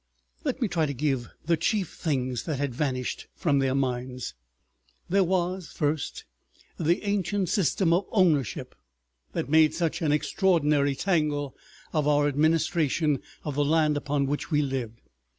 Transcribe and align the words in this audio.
Let 0.43 0.59
me 0.63 0.67
try 0.67 0.87
to 0.87 0.95
give 0.95 1.29
the 1.45 1.55
chief 1.55 1.93
things 1.93 2.45
that 2.45 2.57
had 2.57 2.73
vanished 2.73 3.27
from 3.35 3.59
their 3.59 3.75
minds. 3.75 4.33
There 5.09 5.23
was, 5.23 5.67
first, 5.73 6.25
the 6.79 7.03
ancient 7.03 7.49
system 7.49 7.93
of 7.93 8.07
"ownership" 8.11 8.73
that 9.33 9.47
made 9.47 9.75
such 9.75 10.01
an 10.01 10.11
extraordinary 10.11 10.95
tangle 10.95 11.55
of 11.93 12.07
our 12.07 12.27
administration 12.27 13.21
of 13.43 13.53
the 13.53 13.63
land 13.63 13.95
upon 13.95 14.25
which 14.25 14.49
we 14.49 14.63
lived. 14.63 15.01